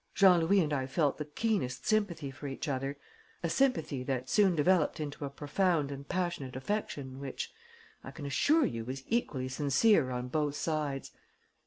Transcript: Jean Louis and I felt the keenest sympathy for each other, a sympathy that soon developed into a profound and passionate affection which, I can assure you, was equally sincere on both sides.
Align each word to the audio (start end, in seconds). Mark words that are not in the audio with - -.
Jean 0.15 0.39
Louis 0.39 0.61
and 0.61 0.73
I 0.73 0.87
felt 0.87 1.19
the 1.19 1.25
keenest 1.25 1.85
sympathy 1.85 2.31
for 2.31 2.47
each 2.47 2.67
other, 2.67 2.97
a 3.43 3.49
sympathy 3.51 4.01
that 4.05 4.31
soon 4.31 4.55
developed 4.55 4.99
into 4.99 5.25
a 5.25 5.29
profound 5.29 5.91
and 5.91 6.09
passionate 6.09 6.55
affection 6.55 7.19
which, 7.19 7.53
I 8.03 8.09
can 8.09 8.25
assure 8.25 8.65
you, 8.65 8.83
was 8.83 9.03
equally 9.07 9.47
sincere 9.47 10.09
on 10.09 10.29
both 10.29 10.55
sides. 10.55 11.11